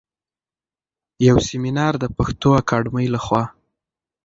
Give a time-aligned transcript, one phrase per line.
[1.27, 3.43] يو سمينار د پښتو اکاډمۍ لخوا